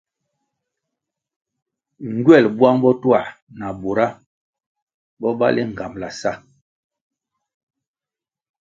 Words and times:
Ngywel 2.15 2.45
buang 2.57 2.77
botuah 2.83 3.27
na 3.57 3.67
bura 3.81 4.07
bo 5.19 5.29
bali 5.39 5.63
nğambala 5.65 6.09
sa. 6.19 6.31